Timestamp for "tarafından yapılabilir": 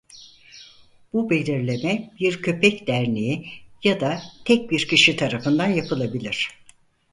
5.17-6.49